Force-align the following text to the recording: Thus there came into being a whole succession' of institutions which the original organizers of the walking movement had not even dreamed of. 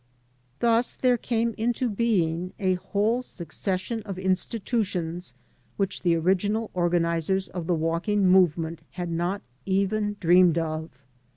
Thus 0.61 0.95
there 0.95 1.15
came 1.15 1.53
into 1.59 1.87
being 1.87 2.53
a 2.57 2.73
whole 2.73 3.21
succession' 3.21 4.01
of 4.07 4.17
institutions 4.17 5.35
which 5.77 6.01
the 6.01 6.15
original 6.15 6.71
organizers 6.73 7.49
of 7.49 7.67
the 7.67 7.75
walking 7.75 8.25
movement 8.27 8.81
had 8.93 9.11
not 9.11 9.43
even 9.67 10.15
dreamed 10.19 10.57
of. 10.57 10.89